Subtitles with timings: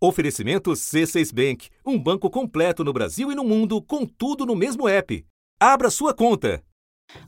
[0.00, 4.88] Oferecimento C6 Bank, um banco completo no Brasil e no mundo, com tudo no mesmo
[4.88, 5.24] app.
[5.60, 6.62] Abra sua conta.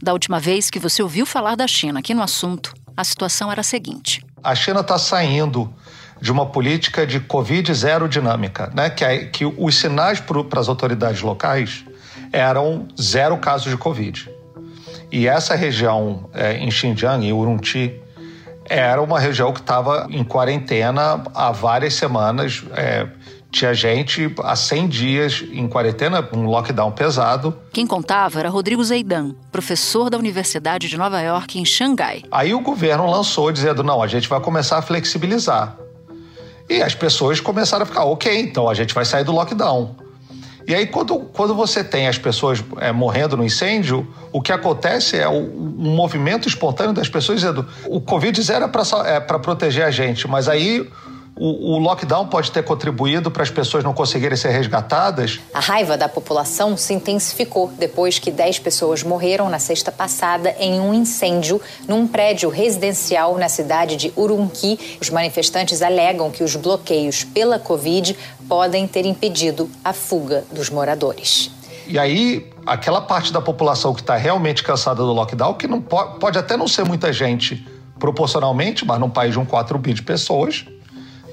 [0.01, 3.63] Da última vez que você ouviu falar da China aqui no assunto, a situação era
[3.63, 5.73] a seguinte: a China está saindo
[6.21, 8.89] de uma política de Covid zero dinâmica, né?
[8.89, 11.85] que, é, que os sinais para as autoridades locais
[12.33, 14.31] eram zero casos de Covid.
[15.11, 18.01] E essa região é, em Xinjiang, em Urumqi,
[18.71, 22.63] era uma região que estava em quarentena há várias semanas.
[22.73, 23.09] É,
[23.51, 27.53] tinha gente há 100 dias em quarentena, um lockdown pesado.
[27.73, 32.23] Quem contava era Rodrigo Zeidan, professor da Universidade de Nova York, em Xangai.
[32.31, 35.77] Aí o governo lançou dizendo: não, a gente vai começar a flexibilizar.
[36.69, 39.97] E as pessoas começaram a ficar, ok, então a gente vai sair do lockdown.
[40.71, 45.19] E aí, quando, quando você tem as pessoas é, morrendo no incêndio, o que acontece
[45.19, 50.29] é um movimento espontâneo das pessoas dizendo: o Covid é para é proteger a gente,
[50.29, 50.89] mas aí
[51.41, 55.41] o, o, lockdown pode ter contribuído para as pessoas não conseguirem ser resgatadas?
[55.55, 60.79] A raiva da população se intensificou depois que 10 pessoas morreram na sexta passada em
[60.79, 64.99] um incêndio num prédio residencial na cidade de Urumqi.
[65.01, 68.15] Os manifestantes alegam que os bloqueios pela Covid
[68.47, 71.51] podem ter impedido a fuga dos moradores.
[71.87, 76.19] E aí, aquela parte da população que está realmente cansada do lockdown, que não pode,
[76.21, 77.67] pode até não ser muita gente
[77.99, 80.67] proporcionalmente, mas num país de um 4 bi de pessoas,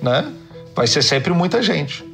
[0.02, 0.32] né?
[0.76, 2.06] Vai ser sempre muita gente.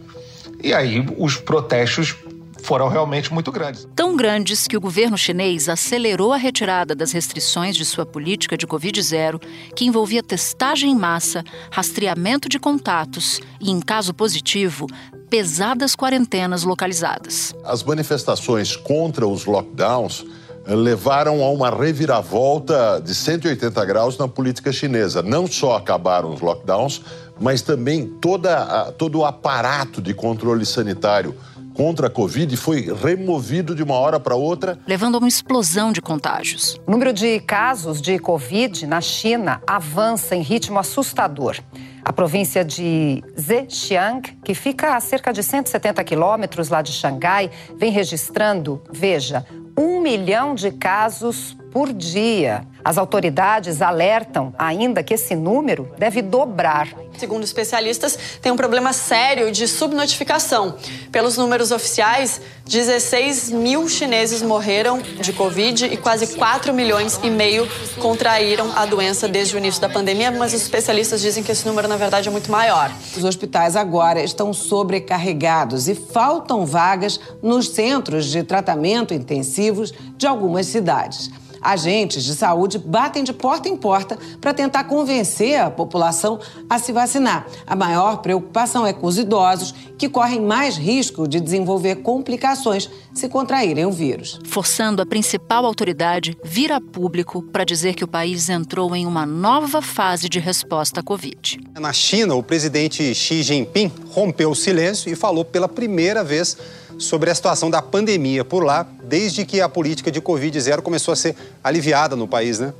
[0.63, 2.15] E aí os protestos
[2.63, 3.87] foram realmente muito grandes.
[3.95, 8.65] Tão grandes que o governo chinês acelerou a retirada das restrições de sua política de
[8.65, 9.41] Covid-0,
[9.75, 14.87] que envolvia testagem em massa, rastreamento de contatos e, em caso positivo,
[15.29, 17.53] pesadas quarentenas localizadas.
[17.63, 20.25] As manifestações contra os lockdowns
[20.65, 25.21] levaram a uma reviravolta de 180 graus na política chinesa.
[25.21, 27.01] Não só acabaram os lockdowns,
[27.39, 31.35] mas também toda a, todo o aparato de controle sanitário
[31.73, 34.77] contra a Covid foi removido de uma hora para outra.
[34.87, 36.79] Levando a uma explosão de contágios.
[36.85, 41.57] O número de casos de Covid na China avança em ritmo assustador.
[42.05, 47.91] A província de Zhejiang, que fica a cerca de 170 quilômetros lá de Xangai, vem
[47.91, 49.45] registrando, veja,
[49.77, 52.67] um milhão de casos por dia.
[52.85, 56.89] As autoridades alertam ainda que esse número deve dobrar.
[57.17, 60.75] Segundo especialistas, tem um problema sério de subnotificação.
[61.11, 67.67] Pelos números oficiais, 16 mil chineses morreram de Covid e quase 4 milhões e meio
[67.99, 71.87] contraíram a doença desde o início da pandemia, mas os especialistas dizem que esse número,
[71.87, 72.91] na verdade, é muito maior.
[73.15, 80.65] Os hospitais agora estão sobrecarregados e faltam vagas nos centros de tratamento intensivos de algumas
[80.65, 81.31] cidades.
[81.63, 86.91] Agentes de saúde batem de porta em porta para tentar convencer a população a se
[86.91, 87.47] vacinar.
[87.65, 93.29] A maior preocupação é com os idosos, que correm mais risco de desenvolver complicações se
[93.29, 94.39] contraírem o vírus.
[94.45, 99.25] Forçando a principal autoridade vir a público para dizer que o país entrou em uma
[99.25, 101.59] nova fase de resposta à Covid.
[101.79, 106.57] Na China, o presidente Xi Jinping rompeu o silêncio e falou pela primeira vez
[107.03, 111.15] sobre a situação da pandemia por lá, desde que a política de Covid-0 começou a
[111.15, 112.73] ser aliviada no país, né?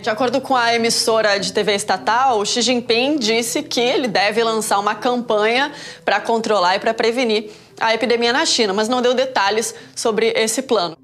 [0.00, 4.78] De acordo com a emissora de TV estatal, Xi Jinping disse que ele deve lançar
[4.78, 5.72] uma campanha
[6.04, 7.50] para controlar e para prevenir
[7.80, 10.96] a epidemia na China, mas não deu detalhes sobre esse plano.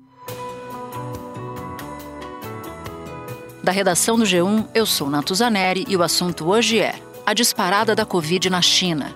[3.63, 8.05] Da redação do G1, eu sou Natuzaneri e o assunto hoje é a disparada da
[8.05, 9.15] Covid na China.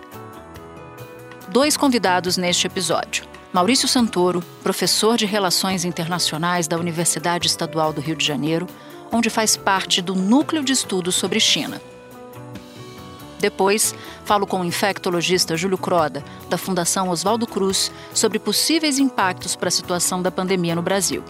[1.48, 3.24] Dois convidados neste episódio.
[3.52, 8.68] Maurício Santoro, professor de Relações Internacionais da Universidade Estadual do Rio de Janeiro,
[9.10, 11.82] onde faz parte do núcleo de estudos sobre China.
[13.40, 19.68] Depois, falo com o infectologista Júlio Croda, da Fundação Oswaldo Cruz, sobre possíveis impactos para
[19.68, 21.24] a situação da pandemia no Brasil.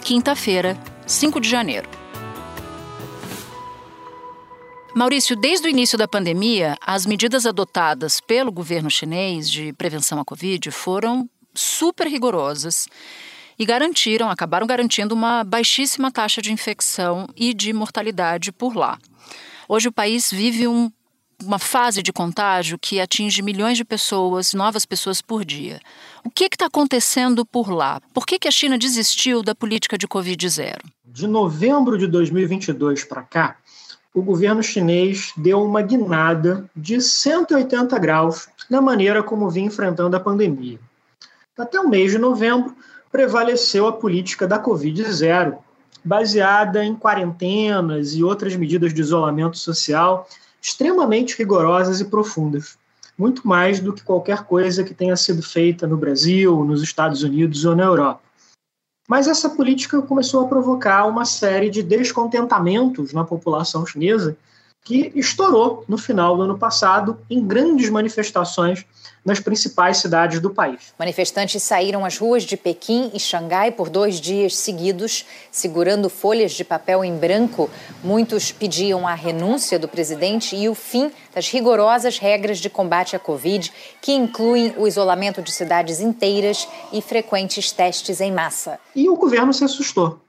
[0.00, 1.88] Quinta-feira, 5 de janeiro.
[4.98, 10.24] Maurício, desde o início da pandemia, as medidas adotadas pelo governo chinês de prevenção à
[10.24, 12.88] Covid foram super rigorosas
[13.56, 18.98] e garantiram, acabaram garantindo uma baixíssima taxa de infecção e de mortalidade por lá.
[19.68, 20.90] Hoje o país vive um,
[21.44, 25.78] uma fase de contágio que atinge milhões de pessoas, novas pessoas por dia.
[26.24, 28.00] O que está acontecendo por lá?
[28.12, 30.82] Por que, que a China desistiu da política de Covid zero?
[31.06, 33.58] De novembro de 2022 para cá,
[34.14, 40.20] o governo chinês deu uma guinada de 180 graus na maneira como vinha enfrentando a
[40.20, 40.78] pandemia.
[41.56, 42.74] Até o mês de novembro,
[43.10, 45.58] prevaleceu a política da Covid zero,
[46.04, 50.28] baseada em quarentenas e outras medidas de isolamento social
[50.60, 52.78] extremamente rigorosas e profundas,
[53.16, 57.64] muito mais do que qualquer coisa que tenha sido feita no Brasil, nos Estados Unidos
[57.64, 58.27] ou na Europa.
[59.08, 64.36] Mas essa política começou a provocar uma série de descontentamentos na população chinesa
[64.84, 68.84] que estourou no final do ano passado em grandes manifestações
[69.24, 70.94] nas principais cidades do país.
[70.98, 76.64] Manifestantes saíram às ruas de Pequim e Xangai por dois dias seguidos, segurando folhas de
[76.64, 77.70] papel em branco.
[78.02, 83.18] Muitos pediam a renúncia do presidente e o fim das rigorosas regras de combate à
[83.18, 88.78] Covid, que incluem o isolamento de cidades inteiras e frequentes testes em massa.
[88.94, 90.20] E o governo se assustou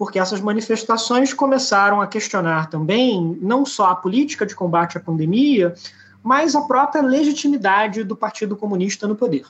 [0.00, 5.74] porque essas manifestações começaram a questionar também não só a política de combate à pandemia,
[6.22, 9.46] mas a própria legitimidade do Partido Comunista no poder.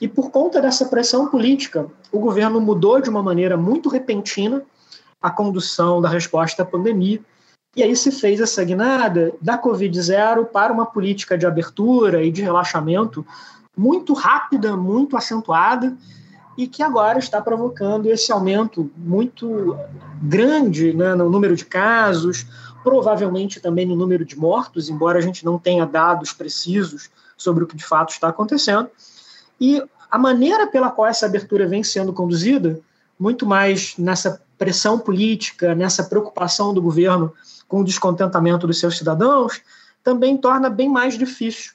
[0.00, 4.62] E por conta dessa pressão política, o governo mudou de uma maneira muito repentina
[5.20, 7.20] a condução da resposta à pandemia,
[7.76, 12.42] e aí se fez essa guinada da Covid-0 para uma política de abertura e de
[12.42, 13.26] relaxamento
[13.76, 15.96] muito rápida, muito acentuada,
[16.56, 19.76] e que agora está provocando esse aumento muito
[20.20, 22.46] grande né, no número de casos,
[22.88, 27.66] provavelmente também no número de mortos, embora a gente não tenha dados precisos sobre o
[27.66, 28.88] que de fato está acontecendo.
[29.60, 32.80] E a maneira pela qual essa abertura vem sendo conduzida,
[33.20, 37.30] muito mais nessa pressão política, nessa preocupação do governo
[37.68, 39.60] com o descontentamento dos seus cidadãos,
[40.02, 41.72] também torna bem mais difícil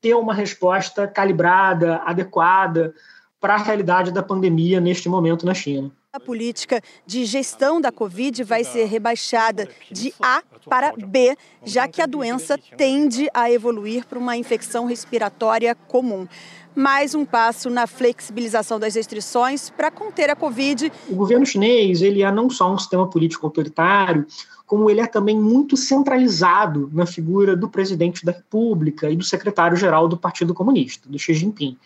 [0.00, 2.94] ter uma resposta calibrada, adequada,
[3.40, 5.90] para a realidade da pandemia neste momento na China.
[6.12, 12.02] A política de gestão da Covid vai ser rebaixada de A para B, já que
[12.02, 16.26] a doença tende a evoluir para uma infecção respiratória comum.
[16.74, 20.90] Mais um passo na flexibilização das restrições para conter a Covid.
[21.08, 24.26] O governo chinês ele é não só um sistema político autoritário,
[24.66, 30.08] como ele é também muito centralizado na figura do presidente da República e do secretário-geral
[30.08, 31.78] do Partido Comunista, do Xi Jinping.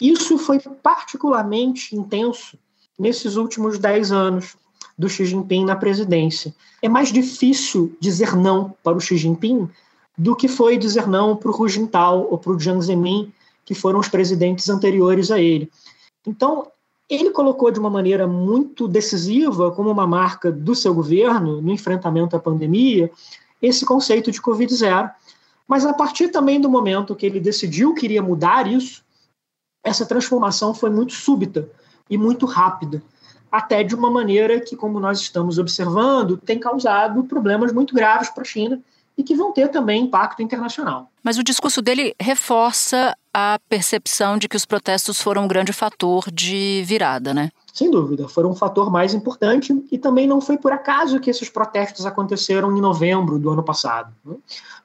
[0.00, 2.56] Isso foi particularmente intenso
[2.98, 4.56] nesses últimos dez anos
[4.96, 6.54] do Xi Jinping na presidência.
[6.80, 9.68] É mais difícil dizer não para o Xi Jinping
[10.16, 13.32] do que foi dizer não para o Hu Jintao ou para o Jiang Zemin,
[13.64, 15.70] que foram os presidentes anteriores a ele.
[16.26, 16.68] Então,
[17.08, 22.36] ele colocou de uma maneira muito decisiva, como uma marca do seu governo no enfrentamento
[22.36, 23.10] à pandemia,
[23.60, 25.10] esse conceito de Covid-0.
[25.66, 29.02] Mas a partir também do momento que ele decidiu que iria mudar isso,
[29.82, 31.68] essa transformação foi muito súbita
[32.08, 33.02] e muito rápida,
[33.50, 38.42] até de uma maneira que, como nós estamos observando, tem causado problemas muito graves para
[38.42, 38.80] a China
[39.16, 41.10] e que vão ter também impacto internacional.
[41.22, 46.30] Mas o discurso dele reforça a percepção de que os protestos foram um grande fator
[46.32, 47.50] de virada, né?
[47.72, 51.48] Sem dúvida, foram um fator mais importante e também não foi por acaso que esses
[51.48, 54.12] protestos aconteceram em novembro do ano passado.
[54.24, 54.36] Né?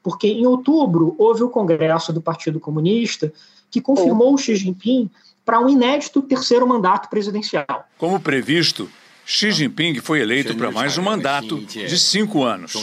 [0.01, 3.31] Porque em outubro houve o Congresso do Partido Comunista
[3.69, 5.09] que confirmou o Xi Jinping
[5.49, 7.65] para um inédito terceiro mandato presidencial.
[7.97, 8.87] Como previsto,
[9.25, 12.75] Xi Jinping foi eleito para mais um mandato de cinco anos.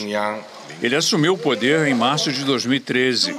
[0.82, 3.36] Ele assumiu o poder em março de 2013.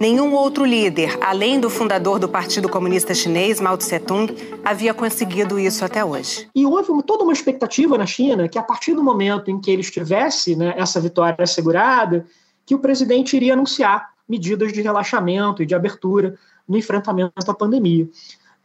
[0.00, 4.34] Nenhum outro líder, além do fundador do Partido Comunista Chinês, Mao Tse-tung,
[4.64, 6.48] havia conseguido isso até hoje.
[6.54, 9.70] E houve uma, toda uma expectativa na China que, a partir do momento em que
[9.70, 12.24] ele estivesse né, essa vitória assegurada,
[12.64, 16.38] que o presidente iria anunciar medidas de relaxamento e de abertura
[16.70, 18.08] no enfrentamento à pandemia.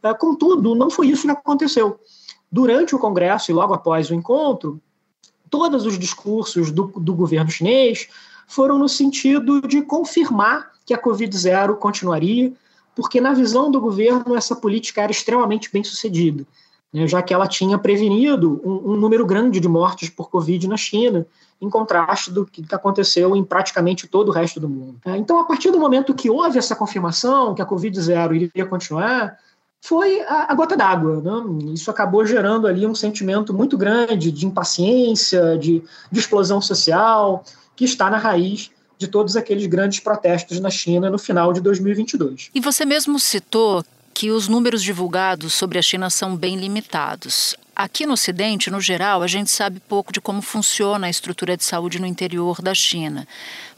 [0.00, 1.98] É, contudo, não foi isso que aconteceu.
[2.50, 4.80] Durante o Congresso e logo após o encontro,
[5.50, 8.08] todos os discursos do, do governo chinês
[8.46, 12.52] foram no sentido de confirmar que a Covid-0 continuaria,
[12.94, 16.46] porque, na visão do governo, essa política era extremamente bem sucedida,
[16.92, 21.26] já que ela tinha prevenido um, um número grande de mortes por Covid na China
[21.60, 24.98] em contraste do que aconteceu em praticamente todo o resto do mundo.
[25.04, 29.38] É, então, a partir do momento que houve essa confirmação que a Covid-0 iria continuar,
[29.82, 31.20] foi a, gota d'água.
[31.20, 31.72] Né?
[31.72, 37.84] Isso acabou gerando ali um sentimento muito grande de impaciência, de, de explosão social, que
[37.84, 42.50] está na raiz de todos aqueles grandes protestos na China no final de 2022.
[42.54, 43.84] E você mesmo citou
[44.16, 47.54] que os números divulgados sobre a China são bem limitados.
[47.76, 51.62] Aqui no Ocidente, no geral, a gente sabe pouco de como funciona a estrutura de
[51.62, 53.28] saúde no interior da China.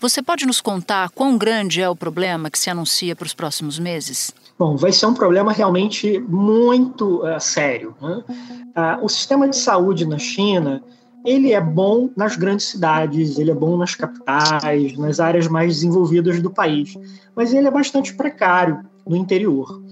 [0.01, 3.81] Você pode nos contar quão grande é o problema que se anuncia para os próximos
[3.81, 4.33] meses?
[4.57, 7.97] Bom, vai ser um problema realmente muito uh, sério.
[8.01, 8.23] Né?
[8.29, 10.81] Uh, o sistema de saúde na China
[11.25, 16.41] ele é bom nas grandes cidades, ele é bom nas capitais, nas áreas mais desenvolvidas
[16.41, 16.97] do país,
[17.35, 19.83] mas ele é bastante precário no interior.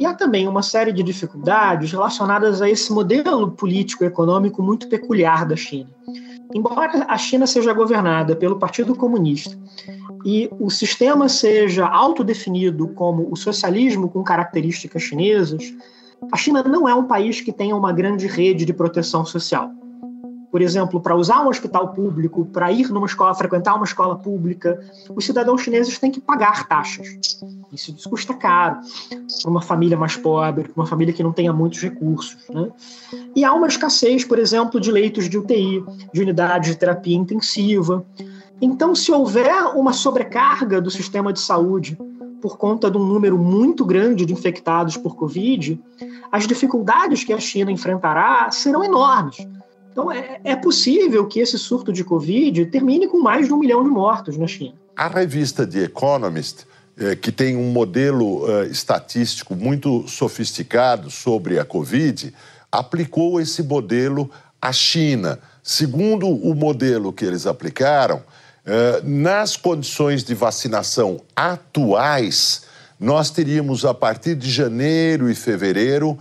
[0.00, 5.54] E há também uma série de dificuldades relacionadas a esse modelo político-econômico muito peculiar da
[5.54, 5.90] China.
[6.54, 9.58] Embora a China seja governada pelo Partido Comunista
[10.24, 15.74] e o sistema seja autodefinido como o socialismo com características chinesas,
[16.32, 19.70] a China não é um país que tenha uma grande rede de proteção social
[20.50, 24.80] por exemplo, para usar um hospital público, para ir numa escola, frequentar uma escola pública,
[25.14, 27.40] os cidadãos chineses têm que pagar taxas.
[27.72, 28.80] Isso, custa caro
[29.42, 32.36] para uma família mais pobre, para uma família que não tenha muitos recursos.
[32.48, 32.68] Né?
[33.36, 38.04] E há uma escassez, por exemplo, de leitos de UTI, de unidades de terapia intensiva.
[38.60, 41.96] Então, se houver uma sobrecarga do sistema de saúde
[42.42, 45.80] por conta de um número muito grande de infectados por Covid,
[46.32, 49.46] as dificuldades que a China enfrentará serão enormes
[49.90, 53.82] então, é, é possível que esse surto de Covid termine com mais de um milhão
[53.82, 54.74] de mortos na China.
[54.96, 56.64] A revista The Economist,
[56.96, 62.32] é, que tem um modelo é, estatístico muito sofisticado sobre a Covid,
[62.70, 64.30] aplicou esse modelo
[64.62, 65.40] à China.
[65.62, 68.22] Segundo o modelo que eles aplicaram,
[68.64, 72.62] é, nas condições de vacinação atuais,
[72.98, 76.18] nós teríamos, a partir de janeiro e fevereiro,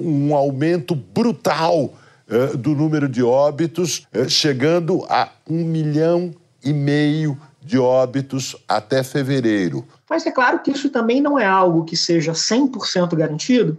[0.00, 1.94] um aumento brutal
[2.32, 6.34] eh, do número de óbitos, eh, chegando a um milhão
[6.64, 9.86] e meio de óbitos até fevereiro.
[10.08, 13.78] Mas é claro que isso também não é algo que seja 100% garantido,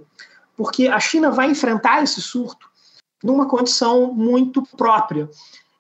[0.56, 2.68] porque a China vai enfrentar esse surto
[3.24, 5.28] numa condição muito própria,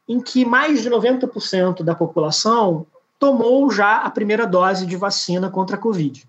[0.09, 2.87] em que mais de 90% da população
[3.19, 6.27] tomou já a primeira dose de vacina contra a Covid.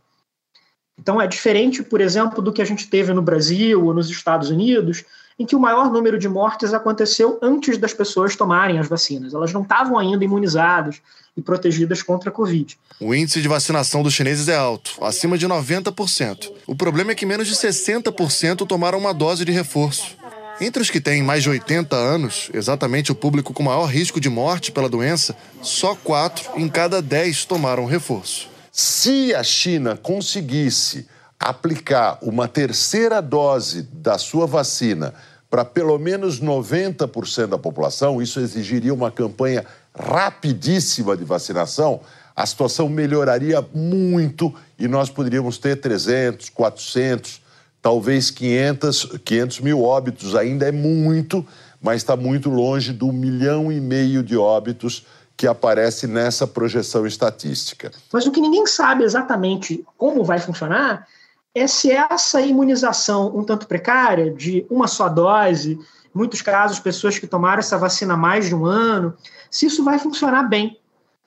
[0.98, 4.50] Então é diferente, por exemplo, do que a gente teve no Brasil ou nos Estados
[4.50, 5.04] Unidos,
[5.38, 9.34] em que o maior número de mortes aconteceu antes das pessoas tomarem as vacinas.
[9.34, 11.00] Elas não estavam ainda imunizadas
[11.36, 12.78] e protegidas contra a Covid.
[13.00, 16.52] O índice de vacinação dos chineses é alto, acima de 90%.
[16.66, 20.16] O problema é que menos de 60% tomaram uma dose de reforço.
[20.60, 24.30] Entre os que têm mais de 80 anos, exatamente o público com maior risco de
[24.30, 28.48] morte pela doença, só 4 em cada 10 tomaram reforço.
[28.70, 31.06] Se a China conseguisse
[31.38, 35.14] aplicar uma terceira dose da sua vacina
[35.54, 39.64] para pelo menos 90% da população, isso exigiria uma campanha
[39.96, 42.00] rapidíssima de vacinação,
[42.34, 47.40] a situação melhoraria muito e nós poderíamos ter 300, 400,
[47.80, 50.34] talvez 500, 500 mil óbitos.
[50.34, 51.46] Ainda é muito,
[51.80, 57.92] mas está muito longe do milhão e meio de óbitos que aparece nessa projeção estatística.
[58.12, 61.06] Mas o que ninguém sabe exatamente como vai funcionar
[61.54, 65.78] é se essa imunização um tanto precária, de uma só dose,
[66.12, 69.14] muitos casos, pessoas que tomaram essa vacina há mais de um ano,
[69.50, 70.78] se isso vai funcionar bem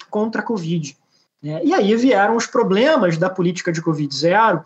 [0.10, 0.98] contra a Covid.
[1.42, 1.62] Né?
[1.64, 4.64] E aí vieram os problemas da política de Covid zero,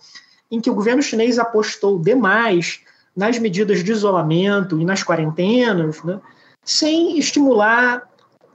[0.50, 2.82] em que o governo chinês apostou demais
[3.16, 6.20] nas medidas de isolamento e nas quarentenas, né?
[6.64, 8.10] sem estimular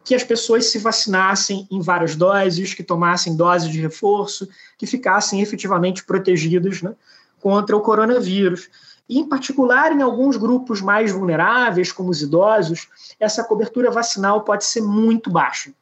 [0.07, 4.49] que as pessoas se vacinassem em várias doses, que tomassem doses de reforço,
[4.79, 6.95] que ficassem efetivamente protegidas né,
[7.41, 8.69] contra o coronavírus.
[9.09, 12.87] E, em particular, em alguns grupos mais vulneráveis, como os idosos,
[13.19, 15.73] essa cobertura vacinal pode ser muito baixa.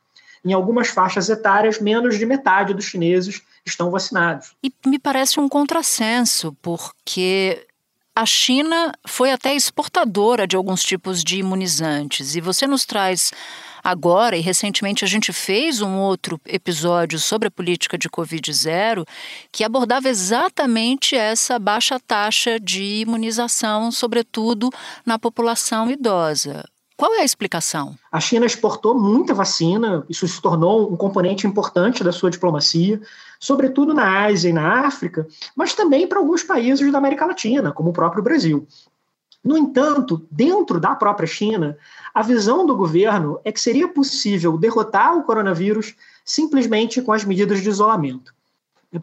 [0.43, 4.57] Em algumas faixas etárias, menos de metade dos chineses estão vacinados.
[4.63, 7.67] E me parece um contrassenso, porque
[8.17, 12.37] a China foi até exportadora de alguns tipos de imunizantes.
[12.37, 13.33] E você nos traz
[13.83, 19.05] agora, e recentemente a gente fez um outro episódio sobre a política de Covid-0,
[19.51, 24.71] que abordava exatamente essa baixa taxa de imunização, sobretudo
[25.05, 26.65] na população idosa.
[26.97, 27.97] Qual é a explicação?
[28.13, 33.01] A China exportou muita vacina, isso se tornou um componente importante da sua diplomacia,
[33.39, 37.91] sobretudo na Ásia e na África, mas também para alguns países da América Latina, como
[37.91, 38.67] o próprio Brasil.
[39.45, 41.77] No entanto, dentro da própria China,
[42.15, 47.61] a visão do governo é que seria possível derrotar o coronavírus simplesmente com as medidas
[47.61, 48.35] de isolamento.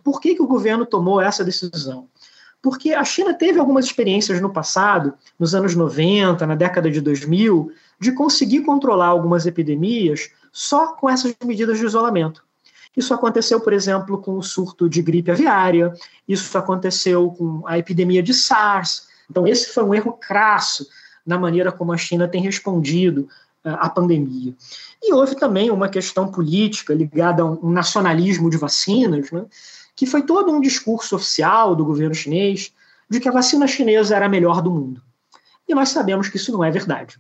[0.04, 2.08] Por que, que o governo tomou essa decisão?
[2.62, 7.72] Porque a China teve algumas experiências no passado, nos anos 90, na década de 2000,
[8.00, 12.44] de conseguir controlar algumas epidemias só com essas medidas de isolamento.
[12.96, 15.94] Isso aconteceu, por exemplo, com o surto de gripe aviária,
[16.28, 20.86] isso aconteceu com a epidemia de SARS, então, esse foi um erro crasso
[21.26, 23.30] na maneira como a China tem respondido
[23.64, 24.54] uh, à pandemia.
[25.02, 29.46] E houve também uma questão política ligada a um nacionalismo de vacinas, né,
[29.96, 32.74] que foi todo um discurso oficial do governo chinês
[33.10, 35.02] de que a vacina chinesa era a melhor do mundo.
[35.68, 37.18] E nós sabemos que isso não é verdade.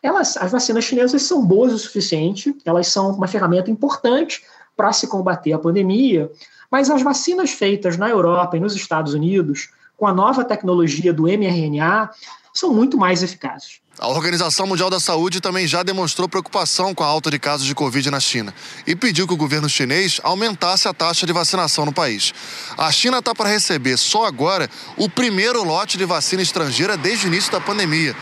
[0.00, 4.42] Elas, as vacinas chinesas são boas o suficiente, elas são uma ferramenta importante
[4.80, 6.30] para se combater a pandemia,
[6.70, 11.24] mas as vacinas feitas na Europa e nos Estados Unidos, com a nova tecnologia do
[11.24, 12.08] mRNA,
[12.54, 13.80] são muito mais eficazes.
[13.98, 17.74] A Organização Mundial da Saúde também já demonstrou preocupação com a alta de casos de
[17.74, 18.54] Covid na China
[18.86, 22.32] e pediu que o governo chinês aumentasse a taxa de vacinação no país.
[22.78, 27.28] A China está para receber só agora o primeiro lote de vacina estrangeira desde o
[27.28, 28.16] início da pandemia,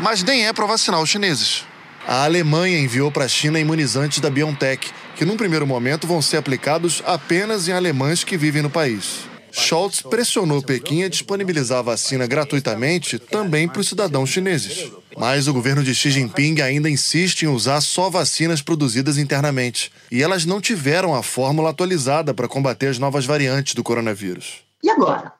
[0.00, 1.66] mas nem é para vacinar os chineses.
[2.06, 6.36] A Alemanha enviou para a China imunizantes da BioNTech, que num primeiro momento vão ser
[6.36, 9.28] aplicados apenas em alemães que vivem no país.
[9.50, 14.92] Scholz pressionou Pequim a disponibilizar a vacina gratuitamente também para os cidadãos chineses.
[15.16, 19.90] Mas o governo de Xi Jinping ainda insiste em usar só vacinas produzidas internamente.
[20.08, 24.62] E elas não tiveram a fórmula atualizada para combater as novas variantes do coronavírus.
[24.80, 25.32] E agora?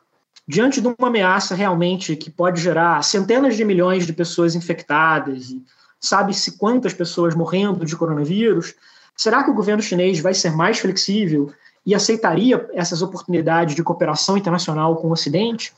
[0.45, 5.63] Diante de uma ameaça realmente que pode gerar centenas de milhões de pessoas infectadas e
[6.01, 8.75] sabe-se quantas pessoas morrendo de coronavírus,
[9.19, 11.53] será que o governo chinês vai ser mais flexível
[11.85, 15.75] e aceitaria essas oportunidades de cooperação internacional com o Ocidente?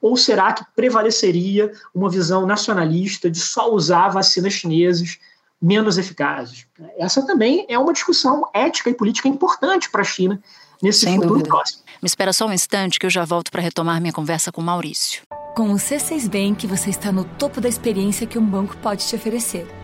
[0.00, 5.18] Ou será que prevaleceria uma visão nacionalista de só usar vacinas chineses
[5.60, 6.66] menos eficazes?
[6.96, 10.40] Essa também é uma discussão ética e política importante para a China
[10.80, 11.48] nesse Sem futuro dúvida.
[11.48, 11.82] próximo.
[12.00, 14.64] Me espera só um instante que eu já volto para retomar minha conversa com o
[14.64, 15.22] Maurício.
[15.56, 19.16] Com o C6 Bank, você está no topo da experiência que um banco pode te
[19.16, 19.83] oferecer.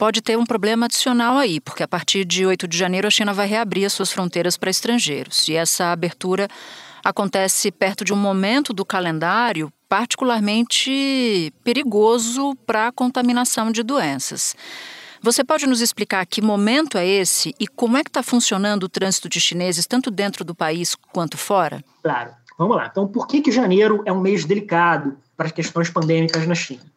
[0.00, 3.34] pode ter um problema adicional aí, porque a partir de 8 de janeiro a China
[3.34, 5.46] vai reabrir as suas fronteiras para estrangeiros.
[5.46, 6.48] E essa abertura
[7.04, 14.56] acontece perto de um momento do calendário particularmente perigoso para a contaminação de doenças.
[15.20, 18.88] Você pode nos explicar que momento é esse e como é que está funcionando o
[18.88, 21.84] trânsito de chineses, tanto dentro do país quanto fora?
[22.02, 22.30] Claro.
[22.56, 22.88] Vamos lá.
[22.90, 26.89] Então, por que, que janeiro é um mês delicado para as questões pandêmicas na China?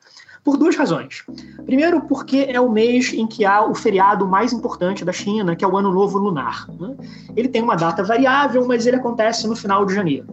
[0.43, 1.23] Por duas razões.
[1.65, 5.63] Primeiro, porque é o mês em que há o feriado mais importante da China, que
[5.63, 6.67] é o Ano Novo Lunar.
[6.77, 6.95] Né?
[7.36, 10.27] Ele tem uma data variável, mas ele acontece no final de janeiro.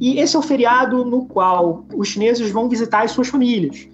[0.00, 3.88] E esse é o feriado no qual os chineses vão visitar as suas famílias.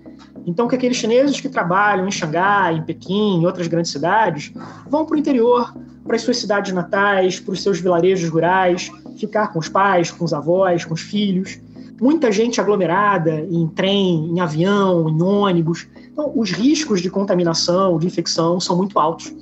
[0.46, 4.52] Então, que aqueles chineses que trabalham em Xangai, em Pequim, em outras grandes cidades,
[4.88, 5.74] vão para o interior,
[6.04, 10.24] para as suas cidades natais, para os seus vilarejos rurais, ficar com os pais, com
[10.24, 11.58] os avós, com os filhos
[12.00, 15.86] muita gente aglomerada em trem, em avião, em ônibus.
[16.12, 19.32] Então, os riscos de contaminação, de infecção são muito altos.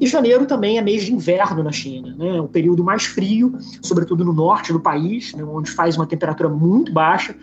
[0.00, 2.40] E janeiro também é mês de inverno na China, né?
[2.40, 5.42] o período mais frio, sobretudo no norte do país, né?
[5.42, 7.34] onde faz uma temperatura muito baixa.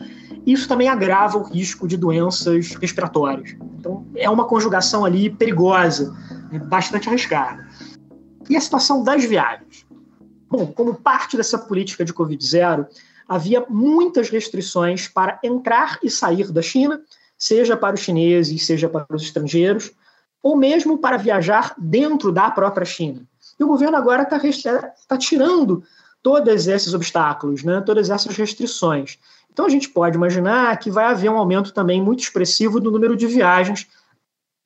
[0.46, 3.56] Isso também agrava o risco de doenças respiratórias.
[3.78, 6.16] Então, é uma conjugação ali perigosa,
[6.50, 6.60] né?
[6.60, 7.68] bastante arriscada.
[8.50, 9.86] E a situação das viagens?
[10.50, 12.86] Bom, como parte dessa política de Covid-0,
[13.28, 17.02] havia muitas restrições para entrar e sair da China,
[17.38, 19.92] seja para os chineses, seja para os estrangeiros,
[20.42, 23.22] ou mesmo para viajar dentro da própria China.
[23.60, 25.84] E o governo agora está tá tirando
[26.22, 29.18] todos esses obstáculos, né, todas essas restrições.
[29.52, 33.16] Então a gente pode imaginar que vai haver um aumento também muito expressivo do número
[33.16, 33.88] de viagens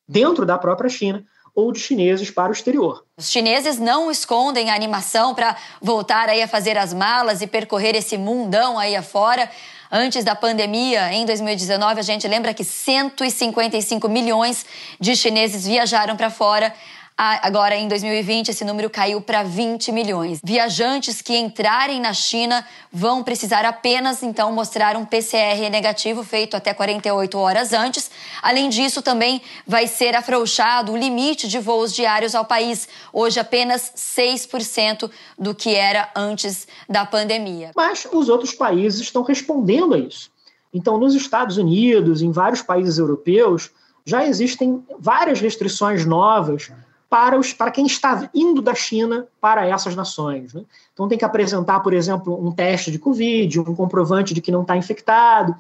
[0.08, 1.24] dentro da própria China,
[1.56, 3.04] ou de chineses para o exterior.
[3.18, 7.96] Os chineses não escondem a animação para voltar aí a fazer as malas e percorrer
[7.96, 9.50] esse mundão aí afora.
[9.92, 14.66] Antes da pandemia, em 2019, a gente lembra que 155 milhões
[15.00, 16.74] de chineses viajaram para fora.
[17.22, 20.40] Agora, em 2020, esse número caiu para 20 milhões.
[20.42, 26.74] Viajantes que entrarem na China vão precisar apenas, então, mostrar um PCR negativo feito até
[26.74, 28.10] 48 horas antes.
[28.42, 32.88] Além disso, também vai ser afrouxado o limite de voos diários ao país.
[33.12, 37.72] Hoje, apenas 6% do que era antes da pandemia.
[37.76, 40.32] Mas os outros países estão respondendo a isso.
[40.74, 43.72] Então, nos Estados Unidos, em vários países europeus,
[44.06, 46.72] já existem várias restrições novas
[47.10, 50.54] para, os, para quem está indo da China para essas nações.
[50.54, 50.62] Né?
[50.94, 54.62] Então, tem que apresentar, por exemplo, um teste de Covid, um comprovante de que não
[54.62, 55.56] está infectado,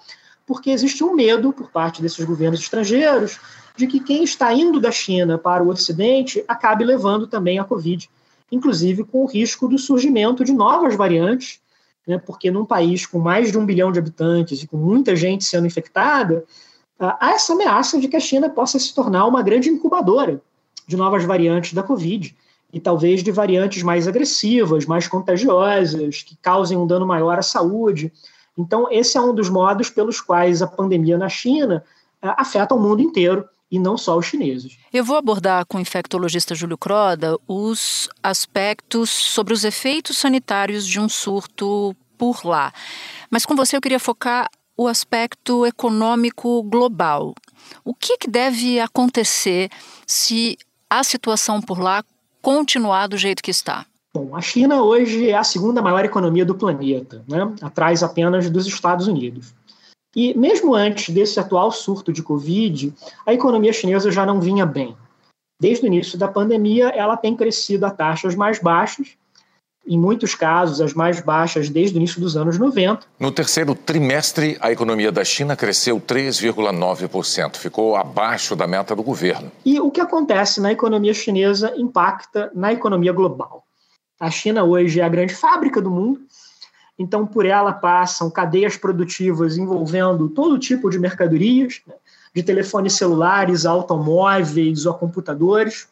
[0.46, 3.40] porque existe um medo por parte desses governos estrangeiros
[3.76, 8.10] de que quem está indo da China para o Ocidente acabe levando também a Covid,
[8.52, 11.60] inclusive com o risco do surgimento de novas variantes,
[12.06, 12.18] né?
[12.18, 15.66] porque num país com mais de um bilhão de habitantes e com muita gente sendo
[15.66, 16.44] infectada,
[17.00, 20.42] há essa ameaça de que a China possa se tornar uma grande incubadora
[20.89, 22.36] de novas variantes da Covid.
[22.71, 28.12] e talvez de variantes mais agressivas, mais contagiosas, que causem um dano maior à saúde.
[28.56, 31.84] Então, esse é um dos modos pelos quais a pandemia na China
[32.23, 34.78] uh, afeta o mundo inteiro e não só os chineses.
[34.93, 40.99] Eu vou abordar com o infectologista Júlio Croda os aspectos sobre os efeitos sanitários de
[40.99, 42.71] um surto por lá.
[43.32, 44.47] Mas com você eu queria focar
[44.78, 47.34] o aspecto econômico global.
[47.84, 49.69] O que, que deve acontecer
[50.08, 50.58] se
[50.89, 52.04] a situação por lá
[52.41, 53.86] continuar do jeito que está?
[54.13, 57.54] Bom, a China hoje é a segunda maior economia do planeta, né?
[57.62, 59.54] atrás apenas dos Estados Unidos.
[60.15, 62.91] E mesmo antes desse atual surto de Covid,
[63.25, 64.97] a economia chinesa já não vinha bem.
[65.62, 69.10] Desde o início da pandemia, ela tem crescido a taxas mais baixas,
[69.88, 73.06] em muitos casos as mais baixas desde o início dos anos 90.
[73.20, 79.52] No terceiro trimestre, a economia da China cresceu 3,9%, ficou abaixo da meta do governo.
[79.65, 83.63] E o que acontece na economia chinesa impacta na economia global.
[84.20, 86.20] A China hoje é a grande fábrica do mundo,
[86.98, 91.94] então por ela passam cadeias produtivas envolvendo todo tipo de mercadorias, né,
[92.36, 95.88] de telefones celulares, automóveis ou computadores.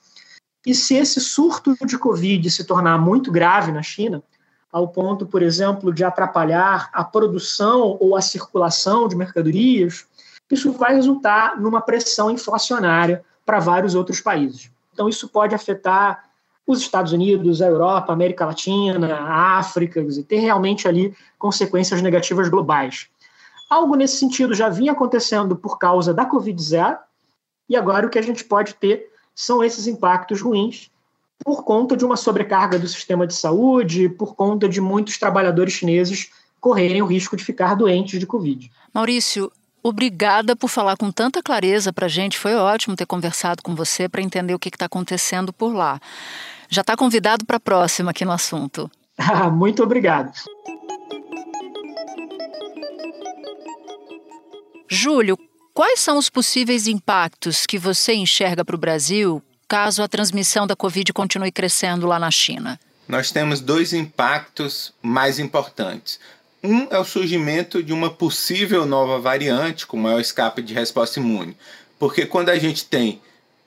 [0.68, 4.22] E se esse surto de Covid se tornar muito grave na China,
[4.70, 10.06] ao ponto, por exemplo, de atrapalhar a produção ou a circulação de mercadorias,
[10.52, 14.70] isso vai resultar numa pressão inflacionária para vários outros países.
[14.92, 16.26] Então, isso pode afetar
[16.68, 22.02] os Estados Unidos, a Europa, a América Latina, a África, e ter realmente ali consequências
[22.02, 23.08] negativas globais.
[23.70, 27.00] Algo nesse sentido já vinha acontecendo por causa da Covid-0,
[27.70, 30.90] e agora o que a gente pode ter são esses impactos ruins
[31.46, 36.32] por conta de uma sobrecarga do sistema de saúde, por conta de muitos trabalhadores chineses
[36.60, 38.72] correrem o risco de ficar doentes de Covid.
[38.92, 39.52] Maurício,
[39.84, 42.36] obrigada por falar com tanta clareza para a gente.
[42.36, 46.02] Foi ótimo ter conversado com você para entender o que está acontecendo por lá.
[46.68, 48.90] Já está convidado para a próxima aqui no assunto.
[49.54, 50.32] Muito obrigado.
[54.90, 55.38] Júlio,
[55.78, 60.76] quais são os possíveis impactos que você enxerga para o Brasil caso a transmissão da
[60.76, 62.80] Covid continue crescendo lá na China?
[63.08, 66.20] Nós temos dois impactos mais importantes.
[66.64, 71.20] Um é o surgimento de uma possível nova variante, como é o escape de resposta
[71.20, 71.56] imune.
[72.00, 73.22] Porque quando a gente tem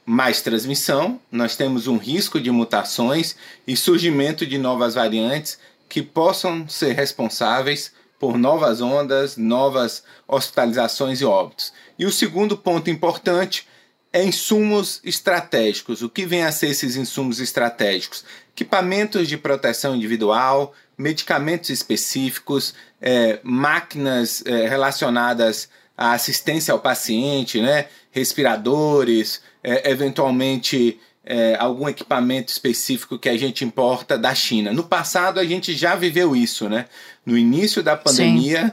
[0.05, 6.68] mais transmissão, nós temos um risco de mutações e surgimento de novas variantes que possam
[6.68, 11.73] ser responsáveis por novas ondas, novas hospitalizações e óbitos.
[12.00, 13.68] E o segundo ponto importante
[14.10, 16.00] é insumos estratégicos.
[16.00, 18.24] O que vem a ser esses insumos estratégicos?
[18.56, 27.88] Equipamentos de proteção individual, medicamentos específicos, é, máquinas é, relacionadas à assistência ao paciente, né?
[28.10, 34.72] respiradores, é, eventualmente é, algum equipamento específico que a gente importa da China.
[34.72, 36.86] No passado a gente já viveu isso, né?
[37.26, 38.72] No início da pandemia, Sim.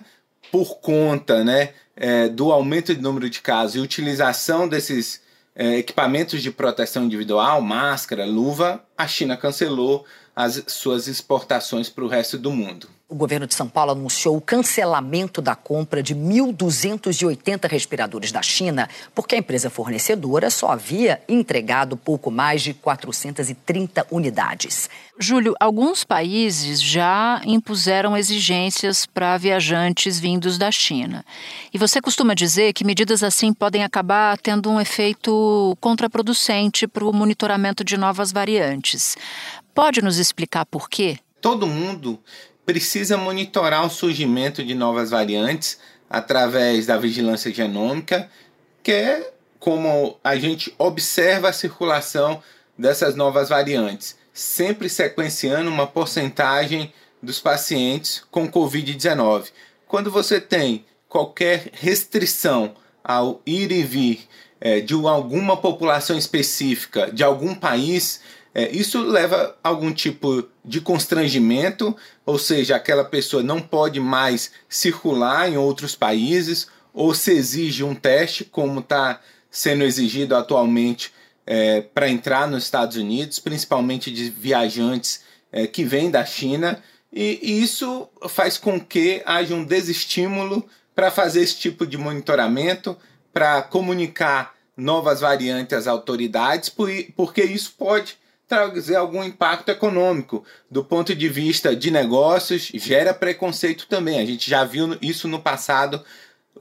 [0.50, 5.22] por conta né, é, do aumento de número de casos e utilização desses
[5.56, 10.06] é, equipamentos de proteção individual, máscara, luva, a China cancelou
[10.36, 12.88] as suas exportações para o resto do mundo.
[13.10, 18.90] O governo de São Paulo anunciou o cancelamento da compra de 1.280 respiradores da China,
[19.16, 24.90] porque a empresa fornecedora só havia entregado pouco mais de 430 unidades.
[25.18, 31.24] Júlio, alguns países já impuseram exigências para viajantes vindos da China.
[31.74, 37.14] E você costuma dizer que medidas assim podem acabar tendo um efeito contraproducente para o
[37.14, 39.16] monitoramento de novas variantes.
[39.74, 41.18] Pode nos explicar por quê?
[41.40, 42.20] Todo mundo
[42.68, 48.30] precisa monitorar o surgimento de novas variantes através da vigilância genômica,
[48.84, 52.44] que é como a gente observa a circulação
[52.78, 59.46] dessas novas variantes, sempre sequenciando uma porcentagem dos pacientes com Covid-19.
[59.88, 64.28] Quando você tem qualquer restrição ao ir e vir
[64.60, 68.20] é, de alguma população específica de algum país,
[68.58, 74.52] é, isso leva a algum tipo de constrangimento, ou seja, aquela pessoa não pode mais
[74.68, 81.14] circular em outros países, ou se exige um teste, como está sendo exigido atualmente
[81.46, 86.82] é, para entrar nos Estados Unidos, principalmente de viajantes é, que vêm da China,
[87.14, 92.98] e, e isso faz com que haja um desestímulo para fazer esse tipo de monitoramento,
[93.32, 98.18] para comunicar novas variantes às autoridades, porque isso pode
[98.48, 100.44] trazer algum impacto econômico.
[100.72, 104.20] Do ponto de vista de negócios, gera preconceito também.
[104.20, 106.04] A gente já viu isso no passado,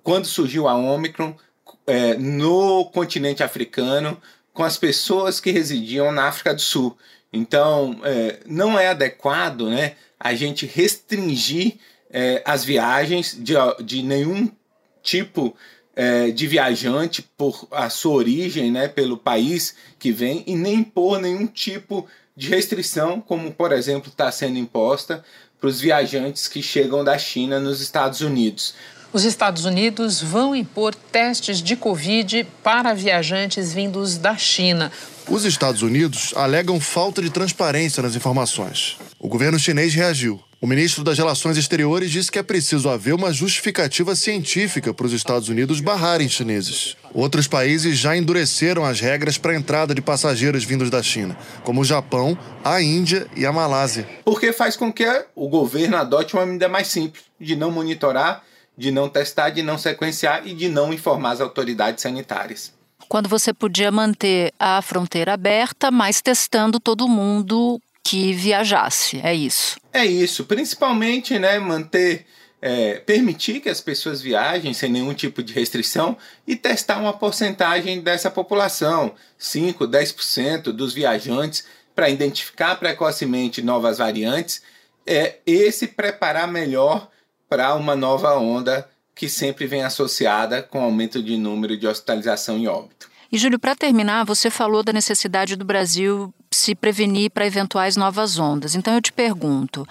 [0.02, 1.36] quando surgiu a Omicron,
[1.86, 4.20] é, no continente africano,
[4.52, 6.96] com as pessoas que residiam na África do Sul.
[7.32, 11.76] Então, é, não é adequado né, a gente restringir
[12.10, 14.50] é, as viagens de, de nenhum
[15.02, 15.54] tipo
[15.96, 21.18] é, de viajante por a sua origem, né, pelo país que vem, e nem impor
[21.18, 22.06] nenhum tipo
[22.36, 25.24] de restrição, como por exemplo está sendo imposta
[25.58, 28.74] para os viajantes que chegam da China nos Estados Unidos.
[29.12, 34.92] Os Estados Unidos vão impor testes de Covid para viajantes vindos da China.
[35.26, 38.98] Os Estados Unidos alegam falta de transparência nas informações.
[39.18, 40.40] O governo chinês reagiu.
[40.58, 45.12] O ministro das Relações Exteriores disse que é preciso haver uma justificativa científica para os
[45.12, 46.96] Estados Unidos barrarem chineses.
[47.12, 51.82] Outros países já endureceram as regras para a entrada de passageiros vindos da China, como
[51.82, 54.08] o Japão, a Índia e a Malásia.
[54.24, 58.42] Porque faz com que o governo adote uma medida mais simples de não monitorar,
[58.78, 62.74] de não testar, de não sequenciar e de não informar as autoridades sanitárias
[63.08, 69.20] quando você podia manter a fronteira aberta, mas testando todo mundo que viajasse.
[69.22, 69.76] É isso.
[69.92, 70.44] É isso.
[70.44, 72.26] Principalmente, né, manter.
[72.62, 76.16] É, permitir que as pessoas viajem sem nenhum tipo de restrição
[76.46, 84.62] e testar uma porcentagem dessa população, 5, 10% dos viajantes, para identificar precocemente novas variantes
[85.06, 87.08] é, e se preparar melhor
[87.48, 92.66] para uma nova onda que sempre vem associada com aumento de número de hospitalização e
[92.66, 93.08] óbito.
[93.30, 98.38] E, Júlio, para terminar, você falou da necessidade do Brasil se prevenir para eventuais novas
[98.38, 98.74] ondas.
[98.74, 99.86] Então, eu te pergunto: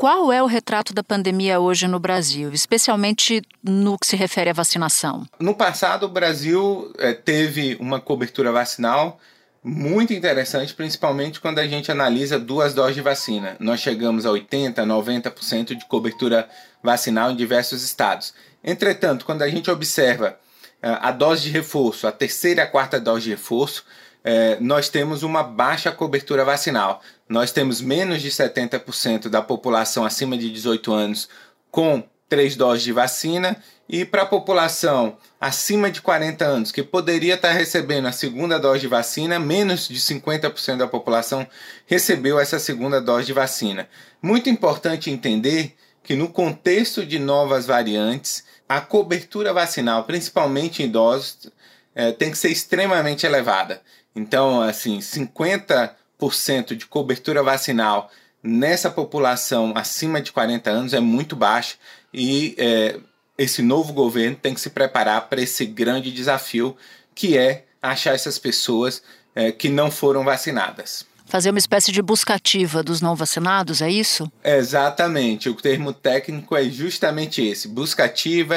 [0.00, 4.52] qual é o retrato da pandemia hoje no Brasil, especialmente no que se refere à
[4.54, 5.26] vacinação?
[5.38, 9.20] No passado, o Brasil é, teve uma cobertura vacinal
[9.62, 13.56] muito interessante, principalmente quando a gente analisa duas doses de vacina.
[13.60, 16.48] Nós chegamos a 80%, 90% de cobertura
[16.82, 18.32] vacinal em diversos estados.
[18.64, 20.38] Entretanto, quando a gente observa
[20.82, 23.84] é, a dose de reforço, a terceira e a quarta dose de reforço,
[24.22, 27.02] é, nós temos uma baixa cobertura vacinal.
[27.28, 31.28] Nós temos menos de 70% da população acima de 18 anos
[31.70, 33.56] com três doses de vacina
[33.88, 38.80] e para a população acima de 40 anos que poderia estar recebendo a segunda dose
[38.80, 41.46] de vacina, menos de 50% da população
[41.86, 43.88] recebeu essa segunda dose de vacina.
[44.22, 51.50] Muito importante entender que no contexto de novas variantes, a cobertura vacinal, principalmente em idosos,
[51.94, 53.82] é, tem que ser extremamente elevada.
[54.14, 58.10] Então, assim, 50% de cobertura vacinal
[58.42, 61.76] nessa população acima de 40 anos é muito baixa
[62.12, 62.98] e é,
[63.36, 66.76] esse novo governo tem que se preparar para esse grande desafio
[67.14, 69.02] que é achar essas pessoas
[69.34, 74.30] é, que não foram vacinadas fazer uma espécie de buscativa dos não vacinados, é isso?
[74.42, 75.48] Exatamente.
[75.48, 78.56] O termo técnico é justamente esse: buscativa,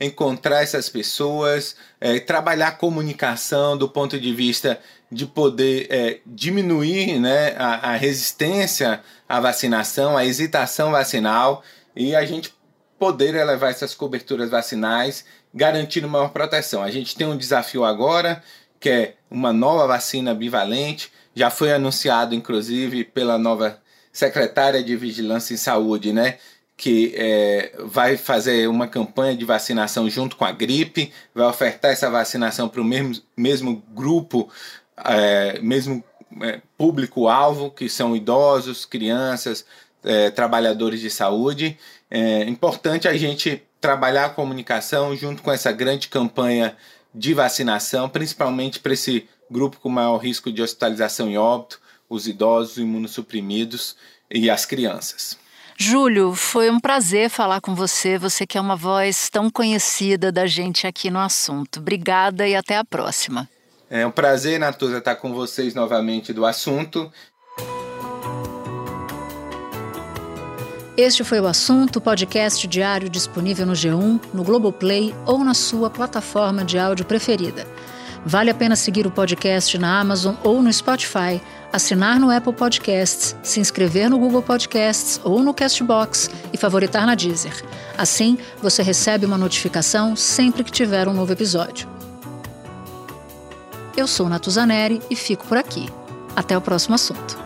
[0.00, 4.78] encontrar essas pessoas, é, trabalhar a comunicação do ponto de vista
[5.10, 11.62] de poder é, diminuir né, a, a resistência à vacinação, a hesitação vacinal
[11.94, 12.54] e a gente
[12.98, 16.82] poder elevar essas coberturas vacinais, garantindo maior proteção.
[16.82, 18.42] A gente tem um desafio agora,
[18.80, 23.78] que é uma nova vacina bivalente já foi anunciado, inclusive, pela nova
[24.10, 26.38] secretária de Vigilância em Saúde, né?
[26.74, 32.08] Que é, vai fazer uma campanha de vacinação junto com a gripe, vai ofertar essa
[32.08, 34.48] vacinação para o mesmo, mesmo grupo,
[35.04, 36.02] é, mesmo
[36.40, 39.66] é, público-alvo, que são idosos, crianças,
[40.02, 41.78] é, trabalhadores de saúde.
[42.10, 46.74] É importante a gente trabalhar a comunicação junto com essa grande campanha
[47.14, 52.78] de vacinação, principalmente para esse grupo com maior risco de hospitalização e óbito, os idosos,
[52.78, 53.96] imunossuprimidos
[54.30, 55.38] e as crianças.
[55.78, 60.46] Júlio, foi um prazer falar com você, você que é uma voz tão conhecida da
[60.46, 61.80] gente aqui no assunto.
[61.80, 63.48] Obrigada e até a próxima.
[63.90, 67.12] É um prazer, Natuza, estar com vocês novamente do assunto.
[70.96, 76.64] Este foi o assunto, podcast diário disponível no G1, no Globoplay ou na sua plataforma
[76.64, 77.66] de áudio preferida.
[78.28, 81.40] Vale a pena seguir o podcast na Amazon ou no Spotify,
[81.72, 87.14] assinar no Apple Podcasts, se inscrever no Google Podcasts ou no Castbox e favoritar na
[87.14, 87.64] Deezer.
[87.96, 91.88] Assim, você recebe uma notificação sempre que tiver um novo episódio.
[93.96, 95.88] Eu sou Natuzaneri e fico por aqui.
[96.34, 97.45] Até o próximo assunto.